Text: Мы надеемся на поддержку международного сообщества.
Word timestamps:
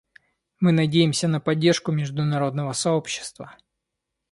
Мы 0.59 0.71
надеемся 0.71 1.27
на 1.27 1.39
поддержку 1.39 1.91
международного 1.91 2.73
сообщества. 2.73 3.55